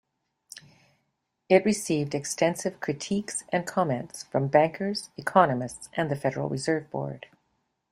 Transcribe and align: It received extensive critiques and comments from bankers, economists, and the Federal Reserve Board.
It 1.47 1.63
received 1.63 2.15
extensive 2.15 2.79
critiques 2.79 3.43
and 3.49 3.67
comments 3.67 4.23
from 4.23 4.47
bankers, 4.47 5.11
economists, 5.15 5.89
and 5.93 6.09
the 6.09 6.15
Federal 6.15 6.49
Reserve 6.49 6.89
Board. 6.89 7.27